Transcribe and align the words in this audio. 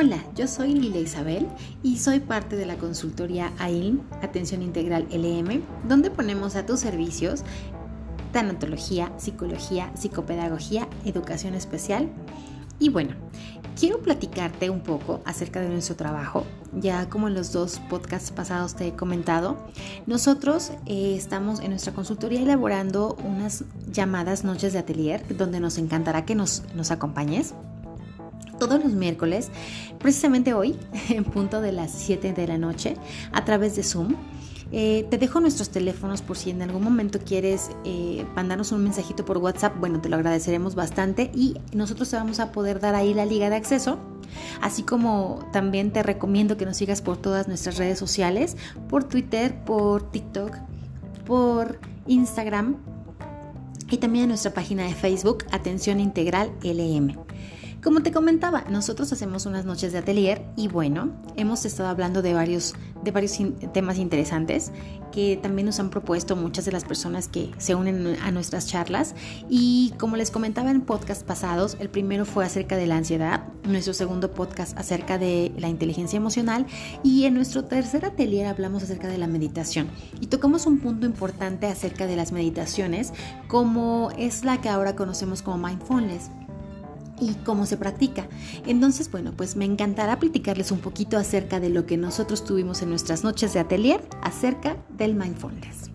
Hola, 0.00 0.22
yo 0.36 0.46
soy 0.46 0.74
Lilia 0.74 1.00
Isabel 1.00 1.48
y 1.82 1.98
soy 1.98 2.20
parte 2.20 2.54
de 2.54 2.66
la 2.66 2.76
consultoría 2.76 3.52
AILM, 3.58 4.00
Atención 4.22 4.62
Integral 4.62 5.08
LM, 5.10 5.60
donde 5.88 6.12
ponemos 6.12 6.54
a 6.54 6.64
tus 6.64 6.78
servicios 6.78 7.42
tanatología, 8.30 9.12
psicología, 9.16 9.90
psicopedagogía, 9.96 10.86
educación 11.04 11.54
especial. 11.54 12.10
Y 12.78 12.90
bueno, 12.90 13.16
quiero 13.76 14.00
platicarte 14.00 14.70
un 14.70 14.82
poco 14.82 15.20
acerca 15.24 15.60
de 15.60 15.68
nuestro 15.68 15.96
trabajo. 15.96 16.44
Ya 16.74 17.08
como 17.08 17.26
en 17.26 17.34
los 17.34 17.50
dos 17.50 17.80
podcasts 17.90 18.30
pasados 18.30 18.76
te 18.76 18.86
he 18.86 18.92
comentado, 18.92 19.56
nosotros 20.06 20.70
eh, 20.86 21.16
estamos 21.16 21.58
en 21.58 21.70
nuestra 21.70 21.92
consultoría 21.92 22.40
elaborando 22.40 23.16
unas 23.24 23.64
llamadas 23.90 24.44
noches 24.44 24.74
de 24.74 24.78
atelier 24.78 25.24
donde 25.36 25.58
nos 25.58 25.76
encantará 25.76 26.24
que 26.24 26.36
nos, 26.36 26.62
nos 26.76 26.92
acompañes 26.92 27.52
todos 28.58 28.82
los 28.82 28.92
miércoles, 28.92 29.50
precisamente 29.98 30.54
hoy, 30.54 30.76
en 31.08 31.24
punto 31.24 31.60
de 31.60 31.72
las 31.72 31.92
7 31.92 32.32
de 32.32 32.46
la 32.46 32.58
noche, 32.58 32.96
a 33.32 33.44
través 33.44 33.76
de 33.76 33.82
Zoom. 33.82 34.14
Eh, 34.70 35.06
te 35.08 35.16
dejo 35.16 35.40
nuestros 35.40 35.70
teléfonos 35.70 36.20
por 36.20 36.36
si 36.36 36.50
en 36.50 36.60
algún 36.60 36.84
momento 36.84 37.18
quieres 37.24 37.70
eh, 37.84 38.26
mandarnos 38.36 38.70
un 38.70 38.82
mensajito 38.82 39.24
por 39.24 39.38
WhatsApp. 39.38 39.78
Bueno, 39.78 40.00
te 40.02 40.10
lo 40.10 40.16
agradeceremos 40.16 40.74
bastante 40.74 41.30
y 41.34 41.56
nosotros 41.72 42.10
te 42.10 42.16
vamos 42.16 42.38
a 42.38 42.52
poder 42.52 42.78
dar 42.78 42.94
ahí 42.94 43.14
la 43.14 43.24
liga 43.24 43.48
de 43.48 43.56
acceso. 43.56 43.98
Así 44.60 44.82
como 44.82 45.48
también 45.52 45.90
te 45.90 46.02
recomiendo 46.02 46.58
que 46.58 46.66
nos 46.66 46.76
sigas 46.76 47.00
por 47.00 47.16
todas 47.16 47.48
nuestras 47.48 47.78
redes 47.78 47.98
sociales, 47.98 48.58
por 48.90 49.04
Twitter, 49.04 49.64
por 49.64 50.10
TikTok, 50.10 50.54
por 51.24 51.80
Instagram 52.06 52.76
y 53.90 53.96
también 53.96 54.24
en 54.24 54.28
nuestra 54.28 54.52
página 54.52 54.84
de 54.84 54.94
Facebook, 54.94 55.44
Atención 55.50 55.98
Integral 55.98 56.52
LM. 56.62 57.16
Como 57.82 58.02
te 58.02 58.10
comentaba, 58.10 58.64
nosotros 58.68 59.12
hacemos 59.12 59.46
unas 59.46 59.64
noches 59.64 59.92
de 59.92 59.98
atelier 59.98 60.44
y 60.56 60.66
bueno, 60.66 61.12
hemos 61.36 61.64
estado 61.64 61.88
hablando 61.88 62.22
de 62.22 62.34
varios, 62.34 62.74
de 63.04 63.12
varios 63.12 63.38
temas 63.72 63.98
interesantes 63.98 64.72
que 65.12 65.38
también 65.40 65.66
nos 65.66 65.78
han 65.78 65.88
propuesto 65.88 66.34
muchas 66.34 66.64
de 66.64 66.72
las 66.72 66.84
personas 66.84 67.28
que 67.28 67.52
se 67.58 67.76
unen 67.76 68.16
a 68.20 68.32
nuestras 68.32 68.66
charlas. 68.66 69.14
Y 69.48 69.94
como 69.96 70.16
les 70.16 70.32
comentaba 70.32 70.72
en 70.72 70.80
podcast 70.80 71.22
pasados, 71.22 71.76
el 71.78 71.88
primero 71.88 72.24
fue 72.24 72.44
acerca 72.44 72.76
de 72.76 72.86
la 72.86 72.96
ansiedad, 72.96 73.44
nuestro 73.62 73.94
segundo 73.94 74.32
podcast 74.32 74.76
acerca 74.76 75.16
de 75.16 75.52
la 75.56 75.68
inteligencia 75.68 76.16
emocional 76.16 76.66
y 77.04 77.26
en 77.26 77.34
nuestro 77.34 77.64
tercer 77.64 78.04
atelier 78.04 78.46
hablamos 78.46 78.82
acerca 78.82 79.06
de 79.06 79.18
la 79.18 79.28
meditación. 79.28 79.88
Y 80.20 80.26
tocamos 80.26 80.66
un 80.66 80.80
punto 80.80 81.06
importante 81.06 81.68
acerca 81.68 82.08
de 82.08 82.16
las 82.16 82.32
meditaciones 82.32 83.12
como 83.46 84.10
es 84.18 84.44
la 84.44 84.60
que 84.60 84.68
ahora 84.68 84.96
conocemos 84.96 85.42
como 85.42 85.58
mindfulness 85.58 86.30
y 87.20 87.34
cómo 87.44 87.66
se 87.66 87.76
practica. 87.76 88.28
Entonces, 88.66 89.10
bueno, 89.10 89.32
pues 89.36 89.56
me 89.56 89.64
encantará 89.64 90.18
platicarles 90.18 90.70
un 90.70 90.78
poquito 90.78 91.16
acerca 91.16 91.60
de 91.60 91.70
lo 91.70 91.86
que 91.86 91.96
nosotros 91.96 92.44
tuvimos 92.44 92.82
en 92.82 92.90
nuestras 92.90 93.24
noches 93.24 93.52
de 93.52 93.60
atelier 93.60 94.00
acerca 94.22 94.76
del 94.90 95.14
mindfulness. 95.14 95.90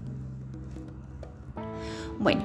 Bueno, 2.20 2.44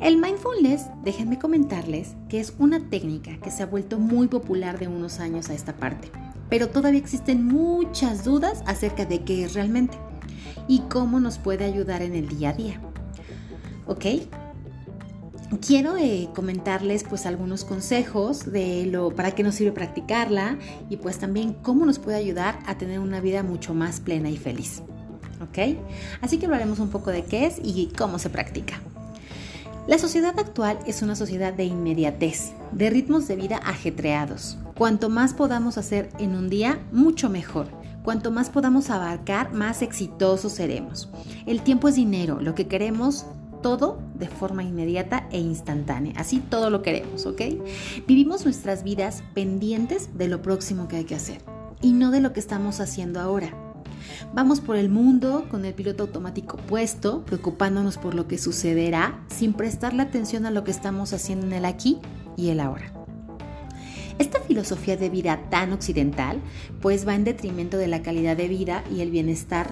el 0.00 0.16
mindfulness, 0.16 0.86
déjenme 1.04 1.38
comentarles 1.38 2.16
que 2.28 2.40
es 2.40 2.54
una 2.58 2.80
técnica 2.88 3.38
que 3.38 3.50
se 3.50 3.62
ha 3.62 3.66
vuelto 3.66 3.98
muy 3.98 4.28
popular 4.28 4.78
de 4.78 4.88
unos 4.88 5.20
años 5.20 5.50
a 5.50 5.54
esta 5.54 5.76
parte, 5.76 6.10
pero 6.48 6.68
todavía 6.68 6.98
existen 6.98 7.46
muchas 7.46 8.24
dudas 8.24 8.62
acerca 8.66 9.04
de 9.04 9.22
qué 9.22 9.44
es 9.44 9.54
realmente 9.54 9.98
y 10.66 10.80
cómo 10.88 11.20
nos 11.20 11.38
puede 11.38 11.64
ayudar 11.64 12.02
en 12.02 12.14
el 12.14 12.28
día 12.28 12.50
a 12.50 12.52
día. 12.54 12.80
¿Ok? 13.86 14.06
Quiero 15.58 15.96
eh, 15.96 16.28
comentarles 16.34 17.04
pues 17.04 17.26
algunos 17.26 17.64
consejos 17.64 18.50
de 18.50 18.86
lo 18.86 19.10
para 19.10 19.32
qué 19.32 19.42
nos 19.42 19.56
sirve 19.56 19.72
practicarla 19.72 20.58
y 20.88 20.96
pues 20.96 21.18
también 21.18 21.54
cómo 21.54 21.84
nos 21.86 21.98
puede 21.98 22.18
ayudar 22.18 22.58
a 22.66 22.78
tener 22.78 23.00
una 23.00 23.20
vida 23.20 23.42
mucho 23.42 23.74
más 23.74 24.00
plena 24.00 24.30
y 24.30 24.36
feliz. 24.36 24.82
¿Ok? 25.42 25.76
Así 26.20 26.38
que 26.38 26.46
hablaremos 26.46 26.78
un 26.78 26.90
poco 26.90 27.10
de 27.10 27.24
qué 27.24 27.46
es 27.46 27.58
y 27.62 27.90
cómo 27.96 28.18
se 28.18 28.30
practica. 28.30 28.80
La 29.86 29.98
sociedad 29.98 30.38
actual 30.38 30.78
es 30.86 31.02
una 31.02 31.16
sociedad 31.16 31.52
de 31.54 31.64
inmediatez, 31.64 32.52
de 32.70 32.90
ritmos 32.90 33.26
de 33.26 33.36
vida 33.36 33.56
ajetreados. 33.56 34.58
Cuanto 34.76 35.08
más 35.08 35.34
podamos 35.34 35.78
hacer 35.78 36.10
en 36.18 36.36
un 36.36 36.50
día, 36.50 36.78
mucho 36.92 37.30
mejor. 37.30 37.68
Cuanto 38.04 38.30
más 38.30 38.50
podamos 38.50 38.90
abarcar, 38.90 39.52
más 39.52 39.82
exitosos 39.82 40.52
seremos. 40.52 41.08
El 41.46 41.62
tiempo 41.62 41.88
es 41.88 41.96
dinero, 41.96 42.40
lo 42.40 42.54
que 42.54 42.68
queremos 42.68 43.26
todo 43.62 43.98
de 44.14 44.28
forma 44.28 44.62
inmediata 44.62 45.28
e 45.30 45.38
instantánea. 45.38 46.14
Así 46.16 46.40
todo 46.40 46.70
lo 46.70 46.82
queremos, 46.82 47.26
¿ok? 47.26 47.42
Vivimos 48.06 48.44
nuestras 48.44 48.82
vidas 48.82 49.22
pendientes 49.34 50.16
de 50.16 50.28
lo 50.28 50.42
próximo 50.42 50.88
que 50.88 50.96
hay 50.96 51.04
que 51.04 51.14
hacer 51.14 51.42
y 51.82 51.92
no 51.92 52.10
de 52.10 52.20
lo 52.20 52.32
que 52.32 52.40
estamos 52.40 52.80
haciendo 52.80 53.20
ahora. 53.20 53.54
Vamos 54.34 54.60
por 54.60 54.76
el 54.76 54.88
mundo 54.88 55.46
con 55.50 55.64
el 55.64 55.74
piloto 55.74 56.04
automático 56.04 56.56
puesto, 56.56 57.24
preocupándonos 57.24 57.98
por 57.98 58.14
lo 58.14 58.26
que 58.26 58.38
sucederá 58.38 59.20
sin 59.28 59.52
prestarle 59.52 60.02
atención 60.02 60.46
a 60.46 60.50
lo 60.50 60.64
que 60.64 60.70
estamos 60.70 61.12
haciendo 61.12 61.46
en 61.46 61.52
el 61.52 61.64
aquí 61.64 61.98
y 62.36 62.48
el 62.48 62.60
ahora. 62.60 62.92
Esta 64.18 64.40
filosofía 64.40 64.98
de 64.98 65.08
vida 65.08 65.48
tan 65.48 65.72
occidental 65.72 66.40
pues 66.82 67.08
va 67.08 67.14
en 67.14 67.24
detrimento 67.24 67.78
de 67.78 67.88
la 67.88 68.02
calidad 68.02 68.36
de 68.36 68.48
vida 68.48 68.84
y 68.94 69.00
el 69.00 69.10
bienestar 69.10 69.70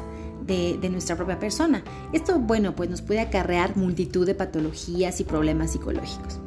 de, 0.48 0.88
nuestra 0.90 1.16
propia 1.16 1.38
persona. 1.38 1.84
Esto, 2.12 2.38
bueno, 2.38 2.74
pues 2.74 2.90
nos 2.90 3.02
puede 3.02 3.20
acarrear 3.20 3.76
multitud 3.76 4.26
de 4.26 4.34
patologías 4.34 5.20
y 5.20 5.24
problemas 5.24 5.72
psicológicos. 5.72 6.40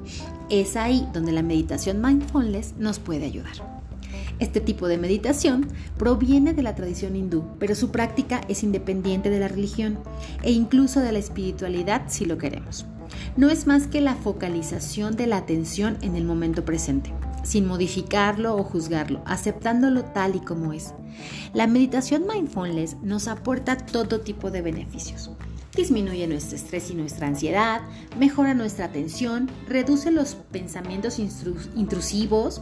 Es 0.50 0.76
ahí 0.76 1.08
donde 1.14 1.32
la 1.32 1.44
meditación 1.44 2.02
mindfulness 2.02 2.74
nos 2.78 3.00
puede 3.00 3.26
ayudar. 3.26 3.54
Este 4.40 4.60
tipo 4.60 4.88
de 4.88 4.98
meditación 4.98 5.68
proviene 5.98 6.54
de 6.54 6.64
la 6.64 6.74
tradición 6.74 7.16
hindú, 7.16 7.46
pero 7.60 7.76
su 7.76 7.92
práctica 7.92 8.42
es 8.50 8.64
independiente 8.64 9.30
de 9.30 9.40
la 9.40 9.48
religión 9.48 10.00
e 10.42 10.52
incluso 10.52 11.00
de 11.00 11.12
la 11.12 11.20
espiritualidad 11.20 12.04
si 12.08 12.26
lo 12.26 12.40
queremos. 12.40 12.86
No 13.38 13.50
es 13.50 13.68
más 13.68 13.88
que 13.88 14.02
la 14.02 14.16
focalización 14.16 15.16
de 15.16 15.28
la 15.28 15.38
atención 15.38 15.98
en 16.02 16.16
el 16.16 16.26
momento 16.26 16.66
presente 16.66 17.14
sin 17.44 17.66
modificarlo 17.66 18.56
o 18.56 18.64
juzgarlo, 18.64 19.22
aceptándolo 19.26 20.04
tal 20.06 20.36
y 20.36 20.40
como 20.40 20.74
es. 20.74 20.94
La 21.54 21.68
meditación 21.68 22.26
mindfulness 22.28 22.98
nos 23.02 23.28
aporta 23.28 23.78
todo 23.78 24.22
tipo 24.22 24.52
de 24.52 24.62
beneficios. 24.62 25.32
Disminuye 25.76 26.28
nuestro 26.28 26.58
estrés 26.58 26.92
y 26.92 26.96
nuestra 26.96 27.28
ansiedad, 27.28 27.82
mejora 28.20 28.54
nuestra 28.54 28.86
atención, 28.86 29.50
reduce 29.68 30.12
los 30.12 30.36
pensamientos 30.36 31.18
intrusivos, 31.20 32.62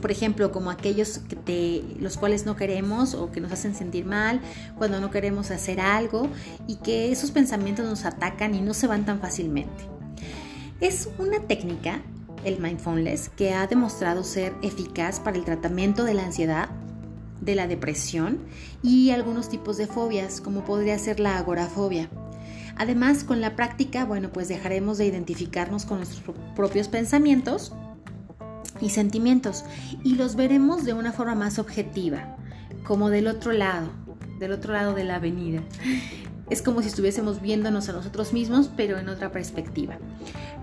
por 0.00 0.10
ejemplo, 0.10 0.52
como 0.52 0.70
aquellos 0.70 1.20
que 1.46 1.82
los 1.98 2.18
cuales 2.18 2.44
no 2.44 2.56
queremos 2.56 3.14
o 3.14 3.32
que 3.32 3.40
nos 3.40 3.50
hacen 3.52 3.74
sentir 3.74 4.04
mal 4.04 4.42
cuando 4.76 5.00
no 5.00 5.10
queremos 5.10 5.50
hacer 5.50 5.80
algo 5.80 6.28
y 6.66 6.76
que 6.76 7.10
esos 7.10 7.30
pensamientos 7.30 7.86
nos 7.86 8.04
atacan 8.04 8.54
y 8.54 8.60
no 8.60 8.74
se 8.74 8.86
van 8.86 9.06
tan 9.06 9.20
fácilmente. 9.20 9.84
Es 10.80 11.08
una 11.18 11.40
técnica 11.40 12.02
el 12.44 12.60
mindfulness, 12.60 13.28
que 13.30 13.54
ha 13.54 13.66
demostrado 13.66 14.24
ser 14.24 14.54
eficaz 14.62 15.20
para 15.20 15.36
el 15.36 15.44
tratamiento 15.44 16.04
de 16.04 16.14
la 16.14 16.24
ansiedad, 16.24 16.68
de 17.40 17.54
la 17.54 17.66
depresión 17.66 18.38
y 18.82 19.10
algunos 19.10 19.48
tipos 19.48 19.76
de 19.76 19.86
fobias, 19.86 20.40
como 20.40 20.64
podría 20.64 20.98
ser 20.98 21.20
la 21.20 21.38
agorafobia. 21.38 22.08
Además, 22.76 23.24
con 23.24 23.40
la 23.40 23.56
práctica, 23.56 24.04
bueno, 24.04 24.30
pues 24.30 24.48
dejaremos 24.48 24.98
de 24.98 25.06
identificarnos 25.06 25.86
con 25.86 25.98
nuestros 25.98 26.36
propios 26.54 26.88
pensamientos 26.88 27.72
y 28.80 28.90
sentimientos 28.90 29.64
y 30.04 30.16
los 30.16 30.36
veremos 30.36 30.84
de 30.84 30.92
una 30.92 31.12
forma 31.12 31.34
más 31.34 31.58
objetiva, 31.58 32.36
como 32.84 33.08
del 33.08 33.28
otro 33.28 33.52
lado, 33.52 33.88
del 34.38 34.52
otro 34.52 34.74
lado 34.74 34.94
de 34.94 35.04
la 35.04 35.16
avenida. 35.16 35.62
Es 36.48 36.62
como 36.62 36.80
si 36.80 36.88
estuviésemos 36.88 37.40
viéndonos 37.40 37.88
a 37.88 37.92
nosotros 37.92 38.32
mismos, 38.32 38.70
pero 38.76 38.98
en 38.98 39.08
otra 39.08 39.32
perspectiva. 39.32 39.98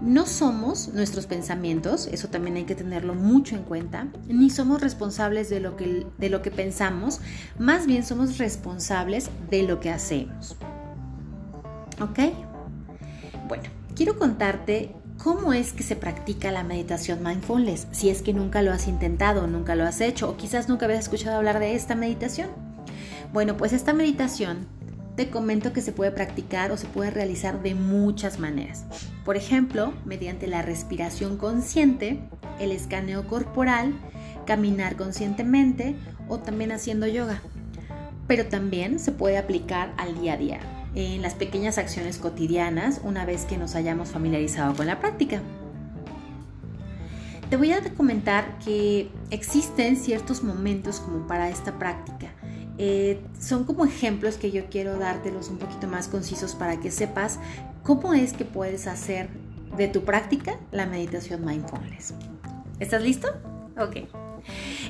No 0.02 0.26
somos 0.26 0.90
nuestros 0.94 1.28
pensamientos, 1.28 2.08
eso 2.08 2.30
también 2.30 2.56
hay 2.56 2.64
que 2.64 2.76
tenerlo 2.76 3.16
mucho 3.16 3.56
en 3.56 3.64
cuenta, 3.64 4.08
ni 4.28 4.50
somos 4.50 4.82
responsables 4.82 5.50
de 5.50 5.60
lo 5.60 5.76
que, 5.76 6.06
de 6.18 6.30
lo 6.30 6.42
que 6.42 6.52
pensamos, 6.52 7.20
más 7.60 7.86
bien 7.86 8.06
somos 8.06 8.38
responsables 8.38 9.30
de 9.50 9.64
lo 9.64 9.80
que 9.80 9.90
hacemos. 9.90 10.56
¿Ok? 12.02 12.20
Bueno, 13.48 13.66
quiero 13.96 14.18
contarte 14.18 14.96
cómo 15.22 15.54
es 15.54 15.74
que 15.74 15.84
se 15.84 15.96
practica 15.96 16.52
la 16.52 16.64
meditación 16.64 17.24
mindfulness, 17.24 17.88
si 17.92 18.10
es 18.10 18.22
que 18.22 18.34
nunca 18.34 18.62
lo 18.62 18.72
has 18.72 18.88
intentado, 18.88 19.48
nunca 19.48 19.76
lo 19.76 19.86
has 19.86 20.02
hecho 20.02 20.30
o 20.30 20.38
quizás 20.38 20.70
nunca 20.70 20.86
habías 20.86 21.02
escuchado 21.02 21.38
hablar 21.38 21.60
de 21.60 21.76
esta 21.76 21.96
meditación. 21.96 22.50
Bueno, 23.32 23.58
pues 23.58 23.74
esta 23.74 23.94
meditación 23.94 24.68
te 25.16 25.30
comento 25.30 25.74
que 25.74 25.82
se 25.82 25.92
puede 25.92 26.12
practicar 26.12 26.72
o 26.72 26.78
se 26.78 26.88
puede 26.88 27.12
realizar 27.12 27.62
de 27.62 27.76
muchas 27.76 28.40
maneras. 28.40 28.86
Por 29.26 29.38
ejemplo, 29.38 29.94
mediante 30.06 30.48
la 30.48 30.62
respiración 30.62 31.38
consciente, 31.38 32.20
el 32.60 32.72
escaneo 32.72 33.28
corporal, 33.28 33.94
caminar 34.46 34.96
conscientemente 34.96 35.96
o 36.28 36.40
también 36.40 36.72
haciendo 36.72 37.08
yoga. 37.08 37.42
Pero 38.28 38.48
también 38.48 39.00
se 39.00 39.12
puede 39.12 39.38
aplicar 39.38 39.94
al 39.98 40.20
día 40.20 40.34
a 40.34 40.38
día, 40.38 40.60
en 40.96 41.22
las 41.22 41.36
pequeñas 41.36 41.78
acciones 41.78 42.18
cotidianas 42.18 43.02
una 43.04 43.26
vez 43.26 43.46
que 43.46 43.58
nos 43.58 43.76
hayamos 43.76 44.10
familiarizado 44.10 44.74
con 44.76 44.88
la 44.88 45.00
práctica. 45.00 45.42
te 47.50 47.58
voy 47.58 47.72
a 47.72 47.82
comentar 47.94 48.58
que 48.66 49.12
existen 49.30 49.96
ciertos 49.96 50.42
momentos 50.44 51.00
como 51.00 51.28
para 51.28 51.50
esta 51.50 51.78
práctica. 51.78 52.32
Eh, 52.78 53.22
son 53.40 53.66
como 53.66 53.86
ejemplos 53.86 54.38
que 54.38 54.52
yo 54.52 54.66
quiero 54.70 54.98
dártelos 54.98 55.50
un 55.50 55.58
poquito 55.58 55.88
más 55.88 56.08
concisos 56.08 56.56
para 56.56 56.80
que 56.80 56.90
sepas 56.90 57.40
cómo 57.84 58.14
es 58.14 58.34
que 58.34 58.46
puedes 58.46 58.88
hacer 58.88 59.30
de 59.78 59.88
tu 59.88 60.04
práctica 60.04 60.58
la 60.72 60.86
meditación 60.86 61.46
mindfulness. 61.46 62.14
¿Estás 62.80 63.04
listo? 63.04 63.28
Ok. 63.78 64.08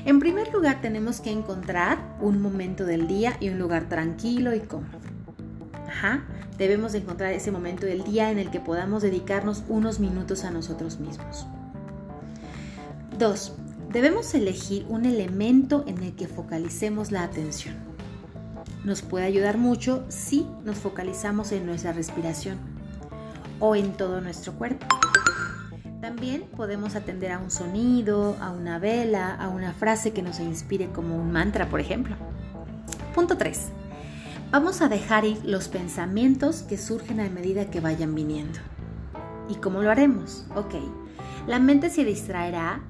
En 0.04 0.18
primer 0.18 0.52
lugar 0.52 0.80
tenemos 0.80 1.20
que 1.20 1.30
encontrar 1.30 2.16
un 2.20 2.42
momento 2.42 2.84
del 2.84 3.06
día 3.06 3.36
y 3.40 3.50
un 3.50 3.58
lugar 3.58 3.88
tranquilo 3.88 4.54
y 4.54 4.60
cómodo. 4.60 4.98
Ajá. 5.86 6.24
Debemos 6.58 6.94
encontrar 6.94 7.32
ese 7.32 7.50
momento 7.50 7.84
del 7.84 8.04
día 8.04 8.30
en 8.30 8.38
el 8.38 8.50
que 8.50 8.60
podamos 8.60 9.02
dedicarnos 9.02 9.64
unos 9.68 9.98
minutos 9.98 10.44
a 10.44 10.50
nosotros 10.50 11.00
mismos. 11.00 11.46
2. 13.18 13.52
Debemos 13.94 14.34
elegir 14.34 14.84
un 14.88 15.06
elemento 15.06 15.84
en 15.86 16.02
el 16.02 16.16
que 16.16 16.26
focalicemos 16.26 17.12
la 17.12 17.22
atención. 17.22 17.76
Nos 18.84 19.02
puede 19.02 19.24
ayudar 19.24 19.56
mucho 19.56 20.04
si 20.08 20.48
nos 20.64 20.78
focalizamos 20.78 21.52
en 21.52 21.64
nuestra 21.64 21.92
respiración 21.92 22.58
o 23.60 23.76
en 23.76 23.92
todo 23.92 24.20
nuestro 24.20 24.54
cuerpo. 24.54 24.84
También 26.00 26.42
podemos 26.56 26.96
atender 26.96 27.30
a 27.30 27.38
un 27.38 27.52
sonido, 27.52 28.36
a 28.40 28.50
una 28.50 28.80
vela, 28.80 29.32
a 29.32 29.46
una 29.46 29.72
frase 29.72 30.12
que 30.12 30.22
nos 30.22 30.40
inspire 30.40 30.88
como 30.88 31.16
un 31.16 31.30
mantra, 31.30 31.68
por 31.68 31.78
ejemplo. 31.78 32.16
Punto 33.14 33.36
3. 33.36 33.68
Vamos 34.50 34.82
a 34.82 34.88
dejar 34.88 35.24
ir 35.24 35.40
los 35.44 35.68
pensamientos 35.68 36.62
que 36.62 36.78
surgen 36.78 37.20
a 37.20 37.30
medida 37.30 37.70
que 37.70 37.78
vayan 37.78 38.12
viniendo. 38.12 38.58
¿Y 39.48 39.54
cómo 39.54 39.82
lo 39.82 39.90
haremos? 39.92 40.46
Ok, 40.56 40.74
la 41.46 41.60
mente 41.60 41.90
se 41.90 42.04
distraerá 42.04 42.82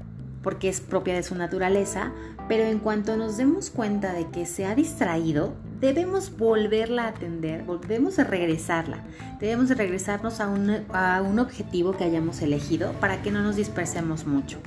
porque 0.44 0.68
es 0.68 0.80
propia 0.80 1.14
de 1.14 1.24
su 1.24 1.34
naturaleza, 1.34 2.12
pero 2.48 2.64
en 2.64 2.78
cuanto 2.78 3.16
nos 3.16 3.38
demos 3.38 3.70
cuenta 3.70 4.12
de 4.12 4.28
que 4.28 4.46
se 4.46 4.66
ha 4.66 4.74
distraído, 4.74 5.54
debemos 5.80 6.36
volverla 6.36 7.04
a 7.04 7.08
atender, 7.08 7.64
debemos 7.64 8.18
regresarla, 8.18 9.02
debemos 9.40 9.70
regresarnos 9.70 10.40
a 10.40 10.48
un, 10.48 10.84
a 10.92 11.22
un 11.22 11.38
objetivo 11.38 11.96
que 11.96 12.04
hayamos 12.04 12.42
elegido 12.42 12.92
para 13.00 13.22
que 13.22 13.32
no 13.32 13.42
nos 13.42 13.56
dispersemos 13.56 14.26
mucho. 14.26 14.58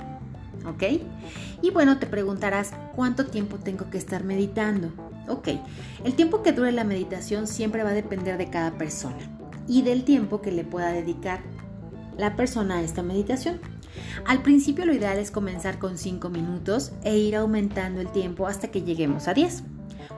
¿Ok? 0.66 1.00
Y 1.62 1.70
bueno, 1.70 1.98
te 1.98 2.06
preguntarás, 2.06 2.72
¿cuánto 2.94 3.26
tiempo 3.26 3.56
tengo 3.56 3.88
que 3.88 3.98
estar 3.98 4.24
meditando? 4.24 4.90
Ok, 5.28 5.48
el 6.04 6.14
tiempo 6.14 6.42
que 6.42 6.52
dure 6.52 6.72
la 6.72 6.84
meditación 6.84 7.46
siempre 7.46 7.84
va 7.84 7.90
a 7.90 7.94
depender 7.94 8.36
de 8.36 8.50
cada 8.50 8.72
persona 8.76 9.16
y 9.68 9.82
del 9.82 10.04
tiempo 10.04 10.40
que 10.42 10.50
le 10.50 10.64
pueda 10.64 10.90
dedicar 10.92 11.40
la 12.16 12.34
persona 12.34 12.78
a 12.78 12.82
esta 12.82 13.02
meditación. 13.02 13.60
Al 14.26 14.42
principio 14.42 14.86
lo 14.86 14.94
ideal 14.94 15.18
es 15.18 15.30
comenzar 15.30 15.78
con 15.78 15.98
5 15.98 16.28
minutos 16.30 16.92
e 17.04 17.16
ir 17.16 17.36
aumentando 17.36 18.00
el 18.00 18.10
tiempo 18.12 18.46
hasta 18.46 18.68
que 18.68 18.82
lleguemos 18.82 19.28
a 19.28 19.34
10. 19.34 19.64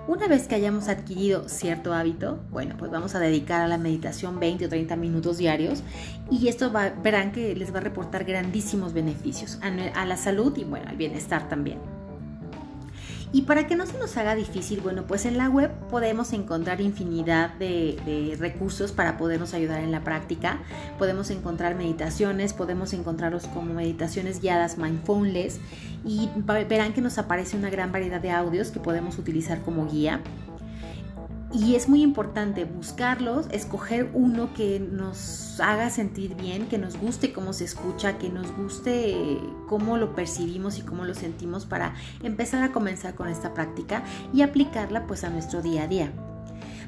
Una 0.06 0.28
vez 0.28 0.48
que 0.48 0.54
hayamos 0.54 0.88
adquirido 0.88 1.48
cierto 1.48 1.92
hábito, 1.92 2.40
bueno, 2.50 2.76
pues 2.78 2.90
vamos 2.90 3.14
a 3.14 3.20
dedicar 3.20 3.60
a 3.60 3.68
la 3.68 3.78
meditación 3.78 4.40
20 4.40 4.66
o 4.66 4.68
30 4.68 4.96
minutos 4.96 5.38
diarios 5.38 5.82
y 6.30 6.48
esto 6.48 6.72
verán 7.02 7.32
que 7.32 7.54
les 7.54 7.72
va 7.74 7.78
a 7.78 7.82
reportar 7.82 8.24
grandísimos 8.24 8.92
beneficios 8.92 9.58
a 9.62 10.04
la 10.06 10.16
salud 10.16 10.56
y 10.56 10.64
bueno, 10.64 10.88
al 10.88 10.96
bienestar 10.96 11.48
también. 11.48 12.00
Y 13.32 13.42
para 13.42 13.68
que 13.68 13.76
no 13.76 13.86
se 13.86 13.96
nos 13.96 14.16
haga 14.16 14.34
difícil, 14.34 14.80
bueno, 14.80 15.06
pues 15.06 15.24
en 15.24 15.38
la 15.38 15.48
web 15.48 15.70
podemos 15.88 16.32
encontrar 16.32 16.80
infinidad 16.80 17.54
de, 17.54 18.36
recursos 18.40 18.90
para 18.90 19.16
podernos 19.16 19.54
ayudar 19.54 19.80
en 19.80 19.92
la 19.92 20.02
práctica. 20.02 20.58
Podemos 20.98 21.30
encontrar 21.30 21.76
meditaciones, 21.76 22.52
podemos 22.52 22.92
encontrarlos 22.92 23.46
como 23.46 23.72
meditaciones 23.72 24.40
guiadas 24.40 24.78
mindfulness 24.78 25.60
y 26.04 26.28
verán 26.68 26.92
que 26.92 27.00
nos 27.00 27.18
aparece 27.18 27.56
una 27.56 27.70
gran 27.70 27.92
variedad 27.92 28.20
de 28.20 28.32
audios 28.32 28.70
que 28.70 28.80
podemos 28.80 29.18
utilizar 29.18 29.60
como 29.62 29.88
guía. 29.88 30.20
Y 31.52 31.75
es 31.75 31.88
muy 31.88 32.02
importante 32.02 32.64
buscarlos, 32.64 33.47
escoger 33.50 34.11
uno 34.14 34.55
que 34.55 34.79
nos 34.79 35.58
haga 35.61 35.91
sentir 35.91 36.37
bien, 36.37 36.69
que 36.69 36.79
nos 36.79 36.97
guste 36.97 37.32
cómo 37.32 37.52
se 37.52 37.64
escucha, 37.64 38.19
que 38.19 38.29
nos 38.29 38.56
guste 38.56 39.41
cómo 39.69 39.97
lo 39.97 40.14
percibimos 40.14 40.79
y 40.79 40.82
cómo 40.82 41.05
lo 41.05 41.14
sentimos 41.14 41.67
para 41.67 41.94
empezar 42.23 42.62
a 42.62 42.70
comenzar 42.70 43.17
con 43.17 43.29
esta 43.29 43.52
práctica 43.52 44.05
y 44.32 44.43
aplicarla 44.43 45.08
pues 45.08 45.25
a 45.25 45.31
nuestro 45.31 45.61
día 45.61 45.82
a 45.82 45.88
día. 45.88 46.12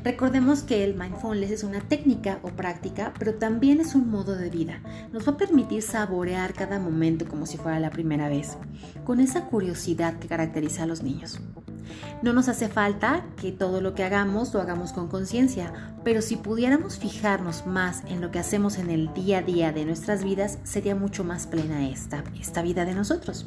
Recordemos 0.04 0.62
que 0.62 0.84
el 0.84 0.94
mindfulness 0.94 1.50
es 1.50 1.64
una 1.64 1.80
técnica 1.80 2.38
o 2.42 2.48
práctica, 2.48 3.12
pero 3.18 3.34
también 3.34 3.80
es 3.80 3.94
un 3.94 4.10
modo 4.10 4.36
de 4.36 4.50
vida. 4.50 4.80
Nos 5.12 5.26
va 5.26 5.32
a 5.32 5.36
permitir 5.36 5.82
saborear 5.82 6.54
cada 6.54 6.78
momento 6.78 7.26
como 7.26 7.46
si 7.46 7.56
fuera 7.56 7.78
la 7.78 7.90
primera 7.90 8.28
vez, 8.28 8.56
con 9.04 9.20
esa 9.20 9.46
curiosidad 9.46 10.18
que 10.18 10.28
caracteriza 10.28 10.84
a 10.84 10.86
los 10.86 11.02
niños. 11.02 11.40
No 12.22 12.32
nos 12.32 12.48
hace 12.48 12.68
falta 12.68 13.24
que 13.40 13.52
todo 13.52 13.80
lo 13.80 13.94
que 13.94 14.04
hagamos 14.04 14.52
lo 14.54 14.60
hagamos 14.60 14.92
con 14.92 15.08
conciencia, 15.08 15.72
pero 16.04 16.22
si 16.22 16.36
pudiéramos 16.36 16.98
fijarnos 16.98 17.66
más 17.66 18.02
en 18.08 18.20
lo 18.20 18.30
que 18.30 18.38
hacemos 18.38 18.78
en 18.78 18.90
el 18.90 19.12
día 19.14 19.38
a 19.38 19.42
día 19.42 19.72
de 19.72 19.84
nuestras 19.84 20.24
vidas, 20.24 20.58
sería 20.64 20.94
mucho 20.94 21.24
más 21.24 21.46
plena 21.46 21.88
esta, 21.88 22.24
esta 22.40 22.62
vida 22.62 22.84
de 22.84 22.94
nosotros. 22.94 23.46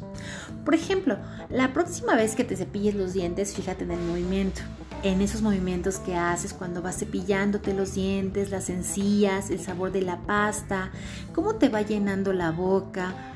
Por 0.64 0.74
ejemplo, 0.74 1.18
la 1.50 1.72
próxima 1.72 2.14
vez 2.14 2.34
que 2.34 2.44
te 2.44 2.56
cepilles 2.56 2.94
los 2.94 3.12
dientes, 3.12 3.54
fíjate 3.54 3.84
en 3.84 3.92
el 3.92 4.00
movimiento 4.00 4.62
en 5.02 5.20
esos 5.20 5.42
movimientos 5.42 5.98
que 5.98 6.16
haces 6.16 6.52
cuando 6.52 6.82
vas 6.82 6.98
cepillándote 6.98 7.74
los 7.74 7.94
dientes, 7.94 8.50
las 8.50 8.70
encías, 8.70 9.50
el 9.50 9.60
sabor 9.60 9.92
de 9.92 10.02
la 10.02 10.18
pasta, 10.22 10.90
cómo 11.34 11.56
te 11.56 11.68
va 11.68 11.82
llenando 11.82 12.32
la 12.32 12.50
boca. 12.50 13.35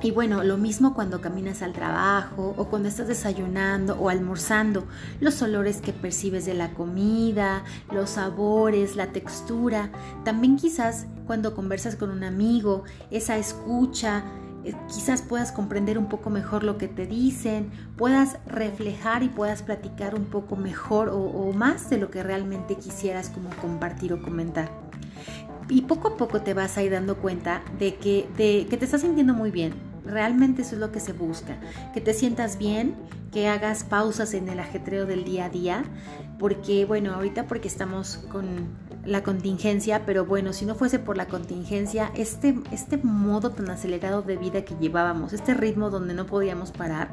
Y 0.00 0.12
bueno, 0.12 0.44
lo 0.44 0.58
mismo 0.58 0.94
cuando 0.94 1.20
caminas 1.20 1.62
al 1.62 1.72
trabajo 1.72 2.54
o 2.56 2.68
cuando 2.68 2.88
estás 2.88 3.08
desayunando 3.08 3.96
o 3.98 4.08
almorzando, 4.08 4.86
los 5.20 5.42
olores 5.42 5.80
que 5.80 5.92
percibes 5.92 6.46
de 6.46 6.54
la 6.54 6.70
comida, 6.70 7.64
los 7.92 8.10
sabores, 8.10 8.94
la 8.94 9.08
textura, 9.08 9.90
también 10.24 10.56
quizás 10.56 11.06
cuando 11.26 11.54
conversas 11.54 11.96
con 11.96 12.10
un 12.10 12.22
amigo, 12.22 12.84
esa 13.10 13.36
escucha, 13.38 14.22
eh, 14.64 14.74
quizás 14.88 15.22
puedas 15.22 15.52
comprender 15.52 15.98
un 15.98 16.08
poco 16.08 16.30
mejor 16.30 16.62
lo 16.62 16.78
que 16.78 16.88
te 16.88 17.06
dicen, 17.06 17.70
puedas 17.96 18.38
reflejar 18.46 19.22
y 19.22 19.28
puedas 19.28 19.62
platicar 19.62 20.14
un 20.14 20.26
poco 20.26 20.56
mejor 20.56 21.10
o, 21.12 21.52
más 21.52 21.90
de 21.90 21.98
lo 21.98 22.10
que 22.10 22.22
realmente 22.22 22.76
quisieras 22.76 23.30
como 23.30 23.50
compartir 23.60 24.12
o 24.12 24.22
comentar. 24.22 24.87
Y 25.68 25.82
poco 25.82 26.08
a 26.08 26.16
poco 26.16 26.40
te 26.42 26.54
vas 26.54 26.76
a 26.78 26.82
ir 26.82 26.92
dando 26.92 27.16
cuenta 27.16 27.62
de 27.78 27.96
que, 27.96 28.28
de 28.36 28.66
que 28.68 28.76
te 28.76 28.84
estás 28.84 29.02
sintiendo 29.02 29.34
muy 29.34 29.50
bien. 29.50 29.74
Realmente 30.04 30.62
eso 30.62 30.74
es 30.74 30.80
lo 30.80 30.90
que 30.90 31.00
se 31.00 31.12
busca, 31.12 31.58
que 31.92 32.00
te 32.00 32.14
sientas 32.14 32.56
bien, 32.56 32.94
que 33.30 33.48
hagas 33.48 33.84
pausas 33.84 34.32
en 34.32 34.48
el 34.48 34.58
ajetreo 34.58 35.04
del 35.04 35.24
día 35.24 35.46
a 35.46 35.50
día, 35.50 35.84
porque 36.38 36.86
bueno, 36.86 37.12
ahorita 37.12 37.46
porque 37.46 37.68
estamos 37.68 38.16
con 38.30 38.68
la 39.04 39.22
contingencia, 39.22 40.06
pero 40.06 40.24
bueno, 40.24 40.52
si 40.52 40.64
no 40.64 40.74
fuese 40.74 40.98
por 40.98 41.16
la 41.16 41.26
contingencia, 41.26 42.10
este, 42.14 42.58
este 42.72 42.96
modo 42.98 43.50
tan 43.50 43.70
acelerado 43.70 44.22
de 44.22 44.36
vida 44.36 44.64
que 44.64 44.74
llevábamos, 44.80 45.32
este 45.32 45.52
ritmo 45.54 45.90
donde 45.90 46.14
no 46.14 46.26
podíamos 46.26 46.70
parar, 46.70 47.10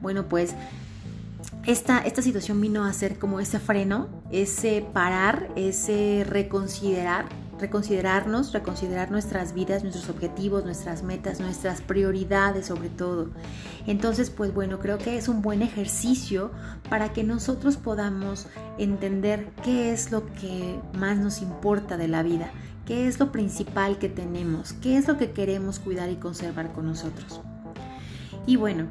bueno, 0.00 0.28
pues 0.28 0.54
esta, 1.66 1.98
esta 1.98 2.22
situación 2.22 2.60
vino 2.60 2.84
a 2.84 2.92
ser 2.92 3.18
como 3.18 3.40
ese 3.40 3.58
freno, 3.58 4.08
ese 4.30 4.86
parar, 4.92 5.48
ese 5.56 6.24
reconsiderar 6.28 7.26
reconsiderarnos, 7.58 8.52
reconsiderar 8.52 9.10
nuestras 9.10 9.54
vidas, 9.54 9.82
nuestros 9.82 10.08
objetivos, 10.08 10.64
nuestras 10.64 11.02
metas, 11.02 11.40
nuestras 11.40 11.80
prioridades 11.80 12.66
sobre 12.66 12.88
todo. 12.88 13.30
Entonces, 13.86 14.30
pues 14.30 14.52
bueno, 14.52 14.78
creo 14.78 14.98
que 14.98 15.16
es 15.16 15.28
un 15.28 15.42
buen 15.42 15.62
ejercicio 15.62 16.50
para 16.90 17.12
que 17.12 17.24
nosotros 17.24 17.76
podamos 17.76 18.48
entender 18.78 19.48
qué 19.64 19.92
es 19.92 20.10
lo 20.10 20.26
que 20.34 20.78
más 20.98 21.18
nos 21.18 21.40
importa 21.40 21.96
de 21.96 22.08
la 22.08 22.22
vida, 22.22 22.50
qué 22.84 23.06
es 23.06 23.18
lo 23.18 23.32
principal 23.32 23.98
que 23.98 24.08
tenemos, 24.08 24.72
qué 24.74 24.96
es 24.96 25.08
lo 25.08 25.16
que 25.16 25.30
queremos 25.30 25.78
cuidar 25.78 26.10
y 26.10 26.16
conservar 26.16 26.72
con 26.72 26.86
nosotros. 26.86 27.40
Y 28.46 28.56
bueno, 28.56 28.86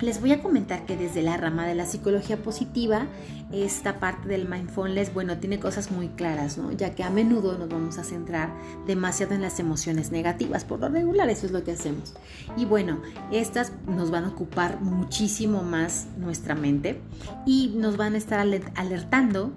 les 0.00 0.20
voy 0.20 0.32
a 0.32 0.42
comentar 0.42 0.84
que 0.84 0.96
desde 0.96 1.22
la 1.22 1.36
rama 1.36 1.66
de 1.66 1.74
la 1.74 1.86
psicología 1.86 2.36
positiva, 2.36 3.06
esta 3.52 3.98
parte 4.00 4.28
del 4.28 4.48
mindfulness, 4.48 5.14
bueno, 5.14 5.38
tiene 5.38 5.58
cosas 5.58 5.90
muy 5.90 6.08
claras, 6.08 6.58
¿no? 6.58 6.72
Ya 6.72 6.94
que 6.94 7.02
a 7.04 7.10
menudo 7.10 7.56
nos 7.56 7.68
vamos 7.68 7.98
a 7.98 8.04
centrar 8.04 8.50
demasiado 8.86 9.34
en 9.34 9.42
las 9.42 9.58
emociones 9.60 10.10
negativas, 10.10 10.64
por 10.64 10.80
lo 10.80 10.88
regular 10.88 11.30
eso 11.30 11.46
es 11.46 11.52
lo 11.52 11.64
que 11.64 11.72
hacemos. 11.72 12.14
Y 12.56 12.64
bueno, 12.64 13.00
estas 13.32 13.72
nos 13.86 14.10
van 14.10 14.24
a 14.24 14.28
ocupar 14.28 14.80
muchísimo 14.80 15.62
más 15.62 16.06
nuestra 16.18 16.54
mente 16.54 17.00
y 17.46 17.72
nos 17.76 17.96
van 17.96 18.14
a 18.14 18.18
estar 18.18 18.46
alertando 18.74 19.52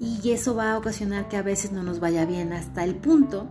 y 0.00 0.30
eso 0.30 0.54
va 0.54 0.72
a 0.72 0.78
ocasionar 0.78 1.28
que 1.28 1.36
a 1.36 1.42
veces 1.42 1.70
no 1.70 1.82
nos 1.82 2.00
vaya 2.00 2.24
bien 2.26 2.52
hasta 2.52 2.82
el 2.82 2.96
punto 2.96 3.46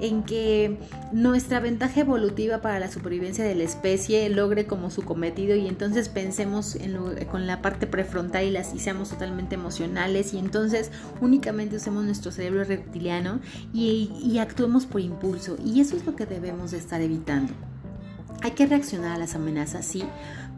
en 0.00 0.24
que 0.24 0.78
nuestra 1.12 1.60
ventaja 1.60 2.00
evolutiva 2.00 2.60
para 2.60 2.80
la 2.80 2.90
supervivencia 2.90 3.44
de 3.44 3.54
la 3.54 3.62
especie 3.62 4.28
logre 4.28 4.66
como 4.66 4.90
su 4.90 5.02
cometido 5.02 5.54
y 5.54 5.68
entonces 5.68 6.08
pensemos 6.08 6.74
en 6.74 6.94
con 7.30 7.46
la 7.46 7.62
parte 7.62 7.86
prefrontal 7.86 8.44
y, 8.44 8.50
las, 8.50 8.74
y 8.74 8.80
seamos 8.80 9.10
totalmente 9.10 9.54
emocionales 9.54 10.34
y 10.34 10.38
entonces 10.38 10.90
únicamente 11.20 11.76
usemos 11.76 12.04
nuestro 12.04 12.32
cerebro 12.32 12.64
reptiliano 12.64 13.40
y, 13.72 14.10
y 14.20 14.38
actuemos 14.38 14.86
por 14.86 15.00
impulso 15.00 15.56
y 15.64 15.80
eso 15.80 15.96
es 15.96 16.04
lo 16.04 16.16
que 16.16 16.26
debemos 16.26 16.72
de 16.72 16.78
estar 16.78 17.00
evitando. 17.00 17.52
Hay 18.42 18.50
que 18.50 18.66
reaccionar 18.66 19.12
a 19.12 19.18
las 19.18 19.36
amenazas, 19.36 19.86
sí, 19.86 20.04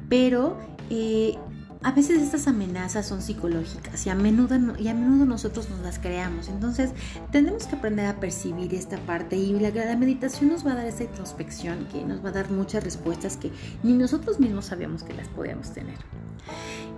pero 0.09 0.57
eh, 0.91 1.37
a 1.83 1.93
veces 1.93 2.23
estas 2.23 2.47
amenazas 2.47 3.07
son 3.07 3.23
psicológicas 3.23 4.07
y 4.07 4.11
a, 4.11 4.15
menudo, 4.15 4.57
y 4.79 4.89
a 4.89 4.95
menudo 4.95 5.25
nosotros 5.25 5.69
nos 5.71 5.81
las 5.81 5.99
creamos. 5.99 6.49
Entonces 6.49 6.91
tenemos 7.33 7.67
que 7.67 7.77
aprender 7.77 8.07
a 8.07 8.19
percibir 8.21 8.75
esta 8.75 8.99
parte 8.99 9.37
y 9.37 9.59
la, 9.59 9.97
meditación 9.97 10.51
nos 10.51 10.67
va 10.67 10.73
a 10.73 10.77
dar 10.77 10.87
esa 10.87 11.05
introspección 11.05 11.87
que 11.93 12.05
nos 12.05 12.25
va 12.25 12.31
a 12.31 12.33
dar 12.33 12.51
muchas 12.51 12.85
respuestas 12.85 13.37
que 13.37 13.51
ni 13.83 13.93
nosotros 13.93 14.41
mismos 14.41 14.67
sabíamos 14.67 15.03
que 15.03 15.15
las 15.15 15.29
podíamos 15.29 15.73
tener. 15.73 15.97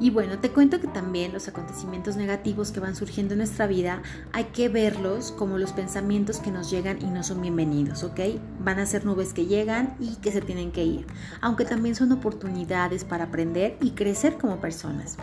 Y 0.00 0.10
bueno, 0.10 0.38
te 0.38 0.50
cuento 0.50 0.80
que 0.80 0.86
también 0.86 1.32
los 1.32 1.48
acontecimientos 1.48 2.16
negativos 2.16 2.70
que 2.70 2.78
van 2.78 2.94
surgiendo 2.94 3.34
en 3.34 3.38
nuestra 3.38 3.66
vida 3.66 4.02
hay 4.32 4.44
que 4.44 4.68
verlos 4.68 5.32
como 5.32 5.58
los 5.58 5.72
pensamientos 5.72 6.38
que 6.38 6.52
nos 6.52 6.70
llegan 6.70 7.02
y 7.02 7.06
no 7.06 7.24
son 7.24 7.42
bienvenidos, 7.42 8.04
¿ok? 8.04 8.20
Van 8.60 8.78
a 8.78 8.86
ser 8.86 9.04
nubes 9.04 9.32
que 9.32 9.46
llegan 9.46 9.96
y 9.98 10.14
que 10.16 10.30
se 10.30 10.40
tienen 10.40 10.70
que 10.70 10.84
ir, 10.84 11.06
aunque 11.40 11.64
también 11.64 11.96
son 11.96 12.12
oportunidades 12.12 13.04
para 13.04 13.24
aprender 13.24 13.76
y 13.80 13.90
crecer 13.90 14.38
como 14.38 14.60
personas. 14.60 15.16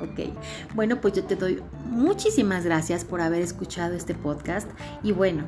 Ok, 0.00 0.32
bueno, 0.74 1.00
pues 1.00 1.14
yo 1.14 1.24
te 1.24 1.34
doy 1.34 1.60
muchísimas 1.86 2.64
gracias 2.64 3.04
por 3.04 3.20
haber 3.20 3.42
escuchado 3.42 3.94
este 3.94 4.14
podcast 4.14 4.68
y 5.02 5.10
bueno, 5.10 5.44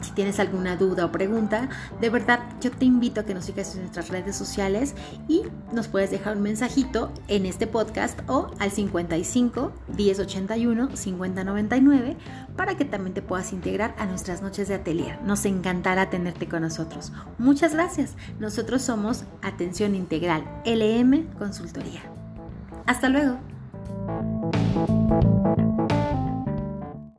si 0.00 0.12
tienes 0.12 0.38
alguna 0.40 0.76
duda 0.76 1.06
o 1.06 1.12
pregunta, 1.12 1.68
de 2.00 2.10
verdad 2.10 2.40
yo 2.60 2.70
te 2.70 2.84
invito 2.84 3.20
a 3.20 3.24
que 3.24 3.34
nos 3.34 3.44
sigas 3.44 3.74
en 3.74 3.82
nuestras 3.82 4.08
redes 4.08 4.36
sociales 4.36 4.94
y 5.28 5.42
nos 5.72 5.88
puedes 5.88 6.10
dejar 6.10 6.36
un 6.36 6.42
mensajito 6.42 7.12
en 7.28 7.46
este 7.46 7.66
podcast 7.66 8.20
o 8.28 8.50
al 8.58 8.70
55 8.70 9.72
1081 9.96 10.96
5099 10.96 12.16
para 12.56 12.76
que 12.76 12.84
también 12.84 13.14
te 13.14 13.22
puedas 13.22 13.52
integrar 13.52 13.94
a 13.98 14.06
nuestras 14.06 14.42
noches 14.42 14.68
de 14.68 14.74
atelier. 14.74 15.20
Nos 15.22 15.44
encantará 15.44 16.10
tenerte 16.10 16.48
con 16.48 16.62
nosotros. 16.62 17.12
Muchas 17.38 17.74
gracias. 17.74 18.14
Nosotros 18.38 18.82
somos 18.82 19.24
Atención 19.42 19.94
Integral 19.94 20.44
LM 20.64 21.26
Consultoría. 21.38 22.02
Hasta 22.86 23.08
luego. 23.08 23.38